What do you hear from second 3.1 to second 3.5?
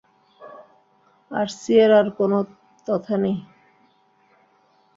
নেই।